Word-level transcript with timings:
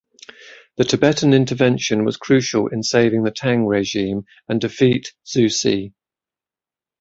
The 0.77 0.83
Tibetan 0.83 1.31
intervention 1.31 2.05
was 2.05 2.17
crucial 2.17 2.69
in 2.69 2.81
saving 2.81 3.21
the 3.21 3.29
Tang 3.29 3.67
regime 3.67 4.25
and 4.49 4.59
defeat 4.59 5.13
Zhu 5.27 5.47
Ci. 5.51 5.93